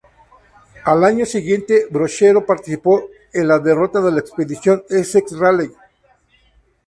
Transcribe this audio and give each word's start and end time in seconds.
Al 0.85 1.03
año 1.03 1.27
siguiente 1.27 1.85
Brochero 1.91 2.43
participó 2.43 3.11
en 3.33 3.47
la 3.47 3.59
derrota 3.59 4.01
de 4.01 4.11
la 4.11 4.19
Expedición 4.21 4.83
Essex-Raleigh. 4.89 5.75